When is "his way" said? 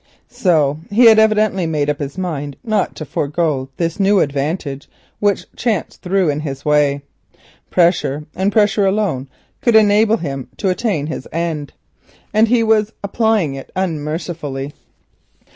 6.39-7.03